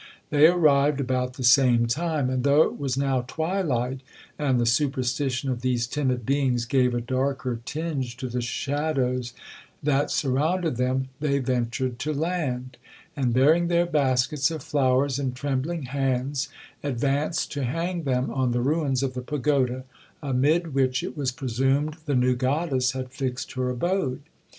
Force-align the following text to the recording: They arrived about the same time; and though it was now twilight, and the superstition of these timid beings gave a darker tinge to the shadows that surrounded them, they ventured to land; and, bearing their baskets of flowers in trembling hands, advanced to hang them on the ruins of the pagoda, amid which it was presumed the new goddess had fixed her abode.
They 0.31 0.47
arrived 0.47 0.99
about 0.99 1.33
the 1.33 1.43
same 1.43 1.85
time; 1.85 2.31
and 2.31 2.43
though 2.43 2.63
it 2.63 2.79
was 2.79 2.97
now 2.97 3.21
twilight, 3.21 4.01
and 4.39 4.59
the 4.59 4.65
superstition 4.65 5.51
of 5.51 5.61
these 5.61 5.85
timid 5.85 6.25
beings 6.25 6.65
gave 6.65 6.95
a 6.95 7.01
darker 7.01 7.59
tinge 7.65 8.17
to 8.17 8.27
the 8.27 8.41
shadows 8.41 9.33
that 9.83 10.09
surrounded 10.09 10.77
them, 10.77 11.09
they 11.19 11.37
ventured 11.37 11.99
to 11.99 12.13
land; 12.15 12.77
and, 13.15 13.31
bearing 13.31 13.67
their 13.67 13.85
baskets 13.85 14.49
of 14.49 14.63
flowers 14.63 15.19
in 15.19 15.33
trembling 15.33 15.83
hands, 15.83 16.49
advanced 16.81 17.51
to 17.51 17.63
hang 17.63 18.01
them 18.01 18.31
on 18.31 18.53
the 18.53 18.61
ruins 18.61 19.03
of 19.03 19.13
the 19.13 19.21
pagoda, 19.21 19.83
amid 20.23 20.73
which 20.73 21.03
it 21.03 21.15
was 21.15 21.31
presumed 21.31 21.97
the 22.07 22.15
new 22.15 22.35
goddess 22.35 22.93
had 22.93 23.11
fixed 23.11 23.51
her 23.51 23.69
abode. 23.69 24.23